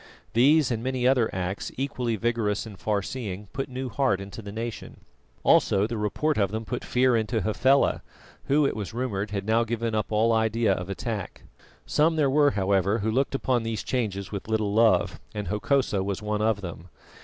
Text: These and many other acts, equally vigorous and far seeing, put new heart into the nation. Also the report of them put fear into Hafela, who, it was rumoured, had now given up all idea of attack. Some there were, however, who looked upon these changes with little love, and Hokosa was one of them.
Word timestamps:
These 0.33 0.71
and 0.71 0.81
many 0.81 1.07
other 1.07 1.29
acts, 1.31 1.71
equally 1.77 2.15
vigorous 2.15 2.65
and 2.65 2.75
far 2.79 3.03
seeing, 3.03 3.49
put 3.53 3.69
new 3.69 3.87
heart 3.87 4.19
into 4.19 4.41
the 4.41 4.51
nation. 4.51 5.01
Also 5.43 5.85
the 5.85 5.95
report 5.95 6.39
of 6.39 6.49
them 6.49 6.65
put 6.65 6.83
fear 6.83 7.15
into 7.15 7.41
Hafela, 7.41 8.01
who, 8.45 8.65
it 8.65 8.75
was 8.75 8.95
rumoured, 8.95 9.29
had 9.29 9.45
now 9.45 9.63
given 9.63 9.93
up 9.93 10.11
all 10.11 10.33
idea 10.33 10.73
of 10.73 10.89
attack. 10.89 11.43
Some 11.85 12.15
there 12.15 12.31
were, 12.31 12.49
however, 12.49 12.97
who 12.97 13.11
looked 13.11 13.35
upon 13.35 13.61
these 13.61 13.83
changes 13.83 14.31
with 14.31 14.47
little 14.47 14.73
love, 14.73 15.19
and 15.35 15.49
Hokosa 15.49 16.01
was 16.03 16.19
one 16.19 16.41
of 16.41 16.61
them. 16.61 16.89